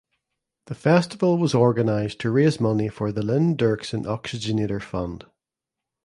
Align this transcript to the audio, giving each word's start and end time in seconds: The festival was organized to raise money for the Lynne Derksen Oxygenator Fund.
The 0.65 0.73
festival 0.73 1.37
was 1.37 1.53
organized 1.53 2.19
to 2.21 2.31
raise 2.31 2.59
money 2.59 2.87
for 2.89 3.11
the 3.11 3.21
Lynne 3.21 3.55
Derksen 3.55 4.05
Oxygenator 4.05 4.81
Fund. 4.81 5.27